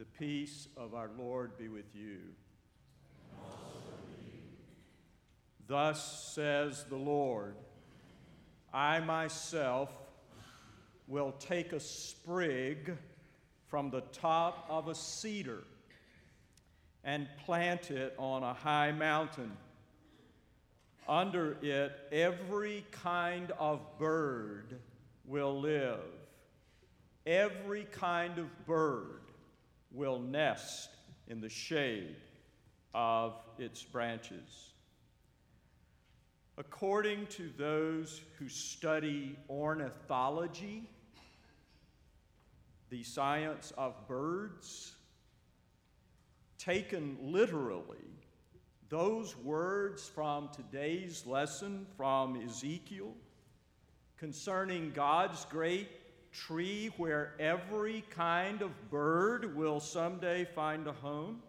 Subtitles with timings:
[0.00, 2.20] The peace of our Lord be with you.
[5.66, 7.54] Thus says the Lord
[8.72, 9.90] I myself
[11.06, 12.96] will take a sprig
[13.66, 15.64] from the top of a cedar
[17.04, 19.52] and plant it on a high mountain.
[21.06, 24.80] Under it, every kind of bird
[25.26, 26.00] will live.
[27.26, 29.20] Every kind of bird
[29.92, 30.90] will nest
[31.28, 32.16] in the shade
[32.94, 34.72] of its branches.
[36.58, 40.88] According to those who study ornithology,
[42.90, 44.92] the science of birds,
[46.58, 47.96] taken literally,
[48.88, 53.14] those words from today's lesson from Ezekiel
[54.18, 55.88] concerning God's great
[56.32, 61.42] tree where every kind of bird will someday find a home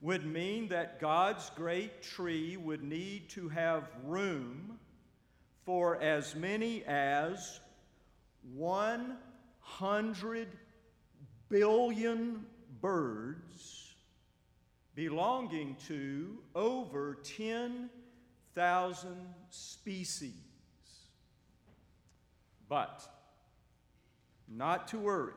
[0.00, 4.78] would mean that God's great tree would need to have room
[5.64, 7.60] for as many as
[8.54, 10.48] 100
[11.48, 12.46] billion
[12.80, 13.94] birds
[14.94, 19.16] belonging to over 10,000
[19.50, 20.32] species.
[22.68, 23.19] But
[24.50, 25.32] not to worry,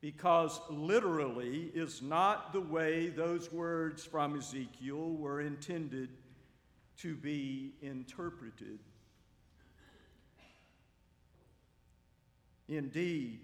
[0.00, 6.08] because literally is not the way those words from Ezekiel were intended
[6.98, 8.78] to be interpreted.
[12.68, 13.40] Indeed,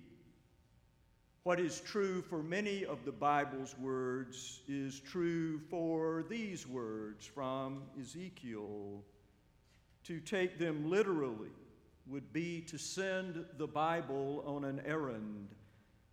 [1.43, 7.83] what is true for many of the Bible's words is true for these words from
[8.01, 9.03] Ezekiel.
[10.05, 11.51] To take them literally
[12.09, 15.49] would be to send the Bible on an errand.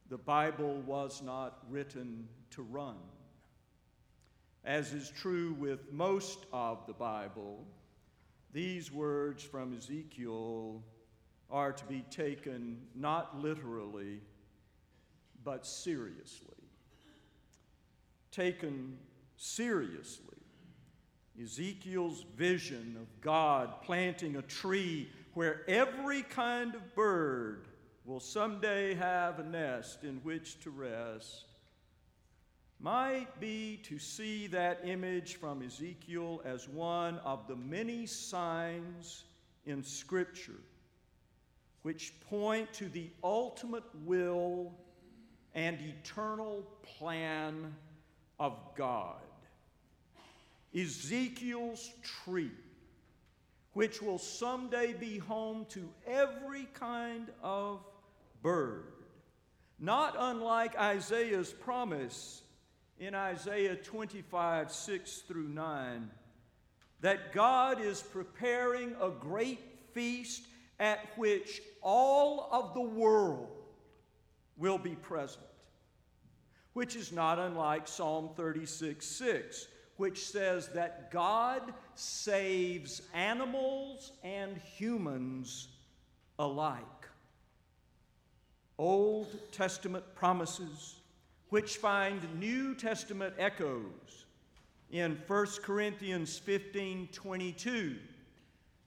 [0.09, 2.95] The Bible was not written to run.
[4.65, 7.65] As is true with most of the Bible,
[8.53, 10.81] these words from Ezekiel
[11.49, 14.21] are to be taken not literally,
[15.43, 16.47] but seriously.
[18.31, 18.97] Taken
[19.37, 20.37] seriously.
[21.41, 27.67] Ezekiel's vision of God planting a tree where every kind of bird
[28.05, 31.45] will someday have a nest in which to rest
[32.79, 39.23] might be to see that image from Ezekiel as one of the many signs
[39.65, 40.59] in Scripture
[41.83, 44.71] which point to the ultimate will
[45.53, 46.63] and eternal
[46.97, 47.73] plan
[48.39, 49.17] of God.
[50.75, 52.51] Ezekiel's tree,
[53.73, 57.79] which will someday be home to every kind of
[58.41, 58.85] bird,
[59.79, 62.43] not unlike Isaiah's promise
[62.99, 66.09] in Isaiah 25 6 through 9
[67.01, 69.59] that God is preparing a great
[69.93, 70.45] feast
[70.79, 73.49] at which all of the world
[74.57, 75.45] will be present,
[76.73, 79.67] which is not unlike Psalm 36 6,
[79.97, 85.67] which says that God saves animals and humans
[86.39, 86.83] alike.
[88.77, 90.95] Old Testament promises,
[91.49, 94.25] which find New Testament echoes
[94.91, 97.95] in 1 Corinthians 15 22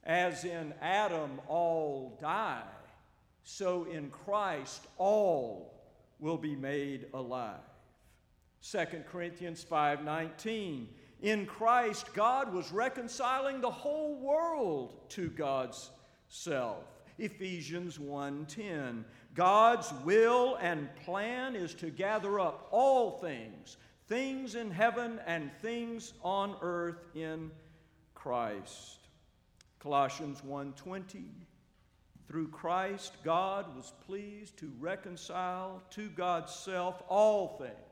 [0.07, 2.63] as in Adam all die,
[3.43, 5.75] so in Christ all
[6.21, 7.59] will be made alive.
[8.63, 10.87] 2 Corinthians 5:19
[11.23, 15.91] In Christ God was reconciling the whole world to God's
[16.29, 16.85] self.
[17.19, 19.05] Ephesians 1:10
[19.35, 23.79] God's will and plan is to gather up all things,
[24.09, 27.51] things in heaven and things on earth in
[28.15, 29.09] Christ.
[29.79, 31.47] Colossians 1:20
[32.29, 37.86] Through Christ God was pleased to reconcile to God's self all things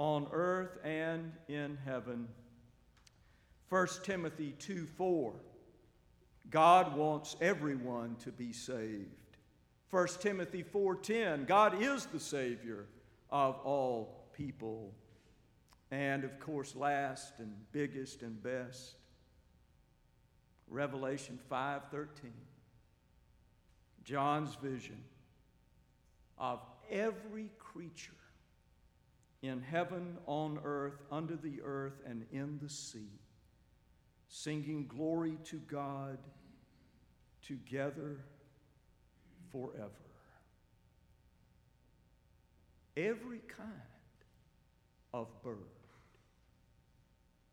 [0.00, 2.26] on earth and in heaven.
[3.68, 5.34] 1 Timothy 2 4.
[6.48, 9.36] God wants everyone to be saved.
[9.90, 12.86] 1 Timothy 4:10 God is the savior
[13.28, 14.94] of all people.
[15.90, 18.96] And of course last and biggest and best
[20.66, 22.32] Revelation 5:13.
[24.02, 25.04] John's vision
[26.38, 26.60] of
[26.90, 28.14] every creature
[29.42, 33.08] in heaven, on earth, under the earth, and in the sea,
[34.28, 36.18] singing glory to God
[37.42, 38.18] together
[39.50, 39.90] forever.
[42.96, 43.68] every kind
[45.14, 45.56] of bird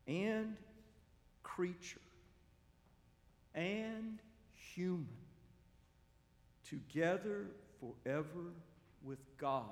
[0.07, 0.55] and
[1.43, 2.01] creature
[3.55, 4.19] and
[4.73, 5.07] human
[6.67, 7.47] together
[7.79, 8.53] forever
[9.03, 9.63] with God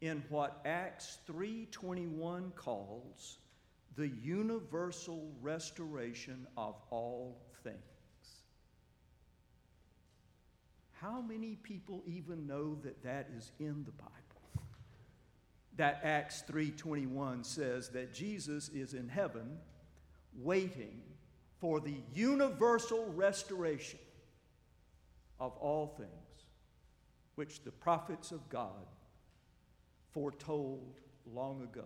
[0.00, 3.38] in what Acts 3:21 calls
[3.96, 7.78] the universal restoration of all things.
[10.92, 14.14] How many people even know that that is in the Bible?
[15.76, 19.60] That Acts 3:21 says that Jesus is in heaven
[20.34, 21.02] waiting
[21.58, 24.00] for the universal restoration
[25.40, 26.10] of all things
[27.34, 28.86] which the prophets of God
[30.12, 30.94] foretold
[31.32, 31.84] long ago.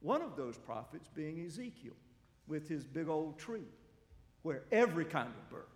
[0.00, 1.94] One of those prophets being Ezekiel
[2.46, 3.68] with his big old tree,
[4.42, 5.66] where every kind of bird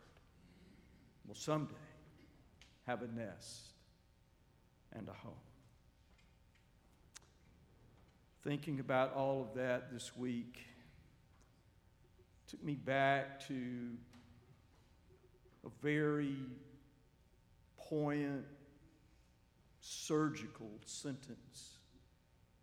[1.26, 1.74] will someday
[2.86, 3.72] have a nest
[4.92, 5.32] and a home.
[8.42, 10.58] Thinking about all of that this week
[12.48, 13.56] took me back to
[15.64, 16.36] a very
[17.76, 18.44] poignant,
[19.88, 21.78] surgical sentence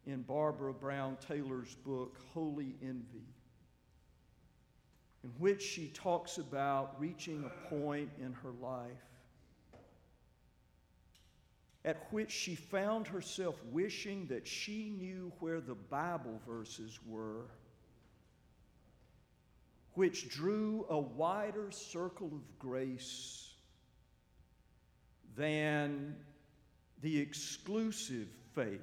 [0.06, 3.28] in Barbara Brown Taylor's book, Holy Envy,
[5.24, 9.14] in which she talks about reaching a point in her life
[11.86, 17.46] at which she found herself wishing that she knew where the Bible verses were,
[19.94, 23.54] which drew a wider circle of grace
[25.36, 26.16] than
[27.04, 28.80] the exclusive faith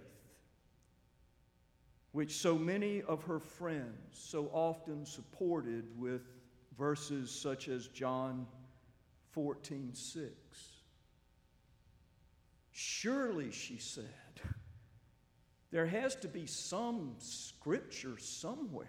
[2.12, 6.22] which so many of her friends so often supported with
[6.76, 8.46] verses such as John
[9.30, 10.30] 14 6.
[12.72, 14.04] Surely, she said,
[15.70, 18.86] there has to be some scripture somewhere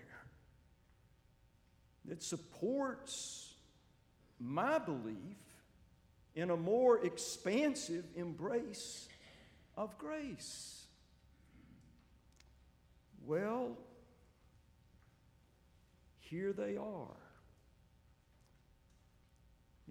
[2.05, 3.53] that supports
[4.39, 5.37] my belief
[6.33, 9.07] in a more expansive embrace
[9.81, 10.85] of grace.
[13.25, 13.71] Well,
[16.19, 17.17] here they are.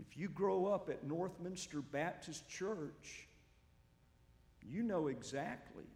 [0.00, 3.26] If you grow up at Northminster Baptist Church,
[4.62, 5.90] you know exactly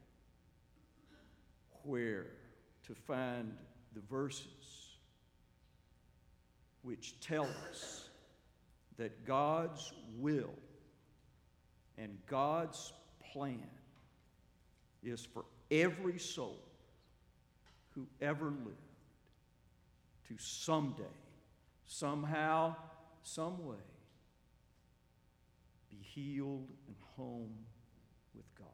[1.85, 2.27] where
[2.89, 3.53] to find
[3.95, 4.99] the verses
[6.83, 8.09] which tell us
[8.99, 10.55] that God's will
[11.97, 12.93] and God's
[13.33, 13.61] plan
[15.07, 16.59] is for every soul
[17.95, 18.77] who ever lived
[20.29, 21.03] to someday,
[21.87, 22.75] somehow,
[23.23, 23.77] some way,
[25.91, 27.55] be healed and home
[28.35, 28.67] with God.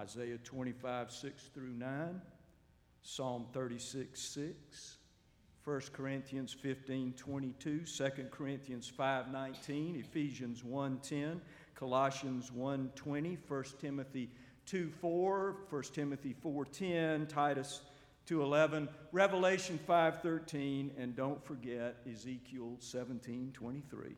[0.00, 2.20] Isaiah 25, 6 through 9,
[3.02, 4.96] Psalm 36, 6.
[5.64, 11.40] 1 Corinthians 15, 22, 2 Corinthians 5, 19, Ephesians 1, 10,
[11.82, 14.30] Colossians 1, 20, 1 Timothy
[14.66, 17.80] 2, 4, 1 Timothy 4:10, Titus
[18.24, 24.14] 2:11, Revelation 5:13, and don't forget Ezekiel 17:23.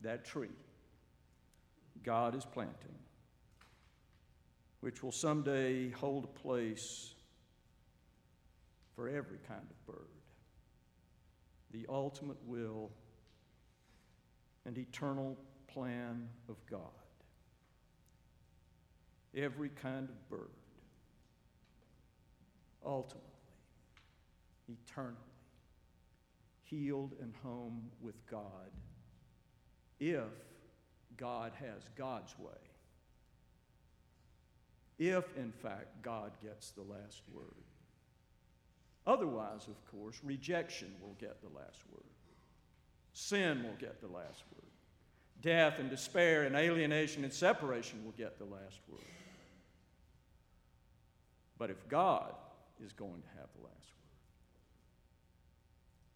[0.00, 0.50] that tree
[2.02, 2.98] God is planting,
[4.80, 7.14] which will someday hold a place
[8.96, 10.08] for every kind of bird
[11.70, 12.90] the ultimate will
[14.64, 15.38] and eternal
[15.76, 16.80] plan of God.
[19.36, 20.48] Every kind of bird,
[22.84, 23.20] ultimately,
[24.68, 25.16] eternally,
[26.62, 28.70] healed and home with God,
[30.00, 30.22] if
[31.18, 32.52] God has God's way.
[34.98, 37.44] If, in fact, God gets the last word.
[39.06, 42.02] Otherwise, of course, rejection will get the last word.
[43.12, 44.70] Sin will get the last word.
[45.42, 49.00] Death and despair and alienation and separation will get the last word.
[51.58, 52.34] But if God
[52.84, 54.06] is going to have the last word,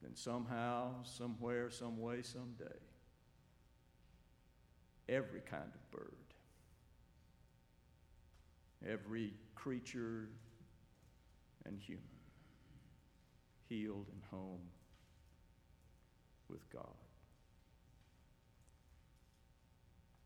[0.03, 2.77] then somehow, somewhere, some way, someday,
[5.09, 6.15] every kind of bird,
[8.87, 10.29] every creature
[11.67, 12.05] and human
[13.69, 14.61] healed and home
[16.49, 16.83] with God.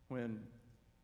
[0.08, 0.40] When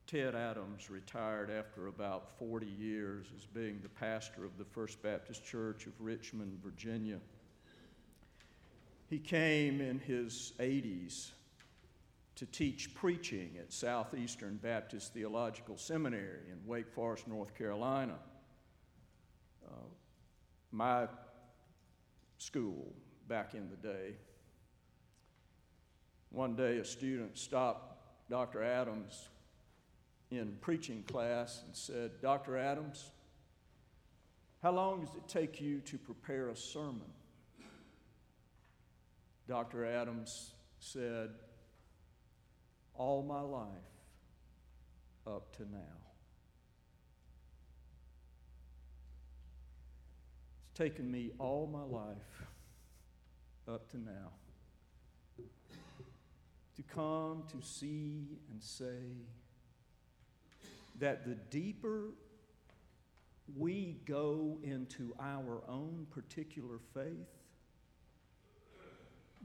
[0.07, 5.45] Ted Adams retired after about 40 years as being the pastor of the First Baptist
[5.45, 7.19] Church of Richmond, Virginia,
[9.09, 11.30] he came in his 80s
[12.37, 18.16] to teach preaching at Southeastern Baptist Theological Seminary in Wake Forest, North Carolina.
[19.66, 19.75] Uh,
[20.73, 21.07] my
[22.38, 22.92] school
[23.28, 24.14] back in the day.
[26.30, 27.89] One day, a student stopped
[28.31, 28.63] Dr.
[28.63, 29.29] Adams
[30.31, 32.57] in preaching class and said, Dr.
[32.57, 33.11] Adams,
[34.63, 37.11] how long does it take you to prepare a sermon?
[39.49, 39.85] Dr.
[39.85, 41.31] Adams said,
[42.95, 43.67] All my life
[45.27, 45.79] up to now.
[50.71, 52.47] It's taken me all my life
[53.67, 54.31] up to now
[56.81, 59.25] to come to see and say
[60.99, 62.11] that the deeper
[63.57, 67.29] we go into our own particular faith,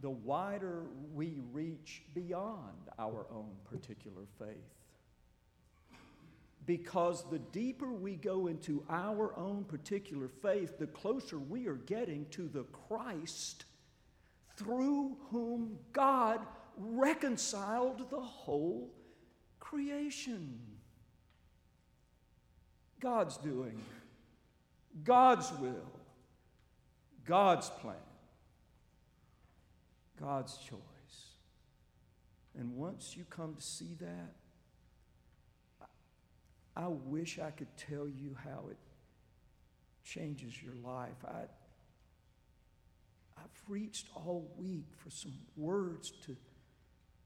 [0.01, 4.47] the wider we reach beyond our own particular faith.
[6.65, 12.25] Because the deeper we go into our own particular faith, the closer we are getting
[12.31, 13.65] to the Christ
[14.57, 16.39] through whom God
[16.77, 18.91] reconciled the whole
[19.59, 20.59] creation.
[22.99, 23.81] God's doing,
[25.03, 25.91] God's will,
[27.25, 27.95] God's plan,
[30.19, 30.79] God's choice.
[32.57, 34.33] And once you come to see that,
[36.75, 38.77] I wish I could tell you how it
[40.03, 41.23] changes your life.
[41.25, 41.43] I,
[43.37, 46.35] I've reached all week for some words to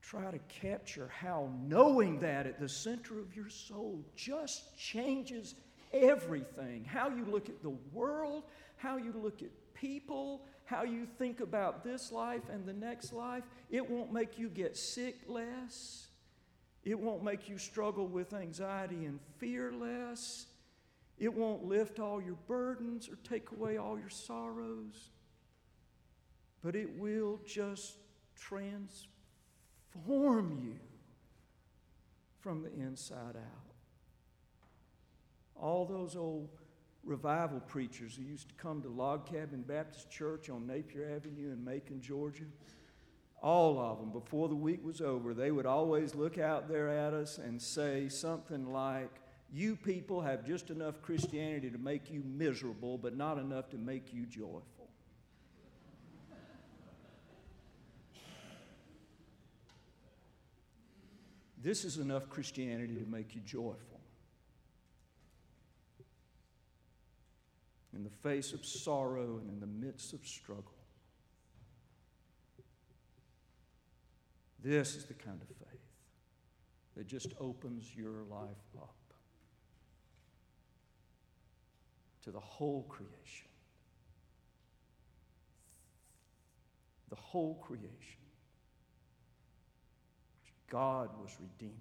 [0.01, 5.55] try to capture how knowing that at the center of your soul just changes
[5.93, 6.85] everything.
[6.85, 8.43] How you look at the world,
[8.77, 13.43] how you look at people, how you think about this life and the next life.
[13.69, 16.07] It won't make you get sick less.
[16.83, 20.45] It won't make you struggle with anxiety and fear less.
[21.17, 25.09] It won't lift all your burdens or take away all your sorrows.
[26.63, 27.97] But it will just
[28.35, 29.18] transform
[30.07, 30.75] you
[32.39, 33.73] from the inside out.
[35.55, 36.49] All those old
[37.03, 41.63] revival preachers who used to come to Log Cabin Baptist Church on Napier Avenue in
[41.63, 42.45] Macon, Georgia,
[43.41, 47.13] all of them, before the week was over, they would always look out there at
[47.13, 49.11] us and say something like,
[49.51, 54.13] You people have just enough Christianity to make you miserable, but not enough to make
[54.13, 54.78] you joyful.
[61.61, 63.99] This is enough Christianity to make you joyful.
[67.93, 70.73] In the face of sorrow and in the midst of struggle.
[74.63, 75.79] This is the kind of faith
[76.95, 78.95] that just opens your life up
[82.23, 83.47] to the whole creation.
[87.09, 88.19] The whole creation.
[90.69, 91.75] God was redeeming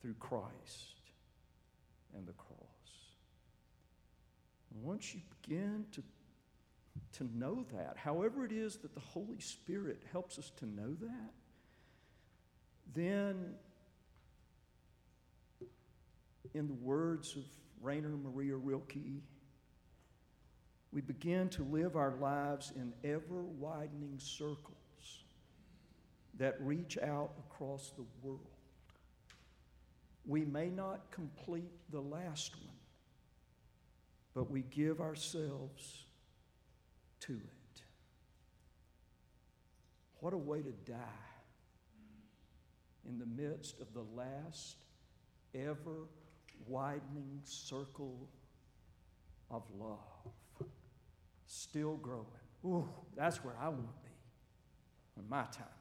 [0.00, 1.00] through Christ
[2.16, 2.58] and the cross.
[4.82, 6.02] Once you begin to
[7.12, 7.96] to know that.
[7.96, 11.32] However, it is that the Holy Spirit helps us to know that,
[12.94, 13.54] then,
[16.54, 17.42] in the words of
[17.80, 19.22] Rainer Maria Rilke,
[20.92, 24.77] we begin to live our lives in ever widening circles
[26.38, 28.40] that reach out across the world.
[30.26, 32.76] We may not complete the last one,
[34.34, 36.04] but we give ourselves
[37.20, 37.82] to it.
[40.20, 41.28] What a way to die
[43.08, 44.76] in the midst of the last
[45.54, 46.08] ever
[46.66, 48.28] widening circle
[49.50, 50.68] of love.
[51.46, 52.26] Still growing.
[52.64, 54.14] Ooh, that's where I want to be
[55.14, 55.77] when my time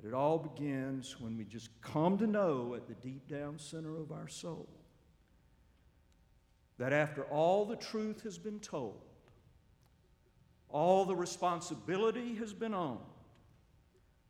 [0.00, 3.96] But it all begins when we just come to know at the deep down center
[3.98, 4.68] of our soul
[6.78, 9.02] that after all the truth has been told,
[10.70, 13.00] all the responsibility has been owned,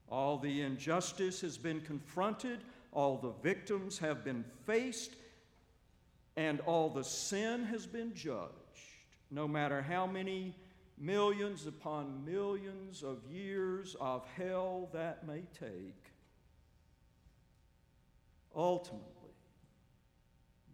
[0.09, 5.15] all the injustice has been confronted, all the victims have been faced,
[6.37, 8.51] and all the sin has been judged,
[9.31, 10.57] no matter how many
[11.01, 16.05] millions upon millions of years of hell that may take.
[18.55, 19.07] Ultimately,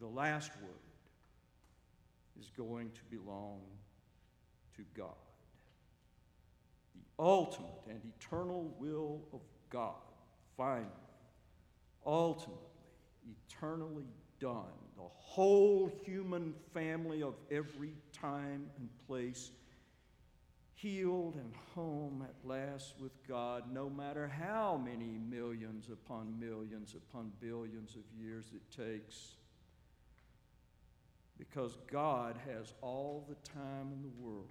[0.00, 0.73] the last word
[2.40, 3.61] is going to belong
[4.76, 5.14] to God.
[6.95, 9.40] The ultimate and eternal will of
[9.71, 9.95] God,
[10.56, 10.87] finally,
[12.04, 12.62] ultimately,
[13.49, 14.06] eternally
[14.40, 14.64] done.
[14.97, 19.50] The whole human family of every time and place
[20.76, 27.33] healed and home at last with God, no matter how many millions upon millions upon
[27.40, 29.33] billions of years it takes.
[31.38, 34.49] Because God has all the time in the world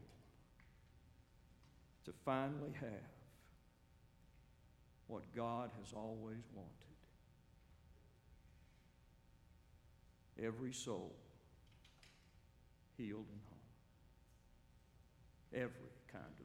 [2.05, 3.11] to finally have
[5.07, 6.71] what God has always wanted
[10.43, 11.15] every soul
[12.97, 13.59] healed and home,
[15.63, 16.44] every kind.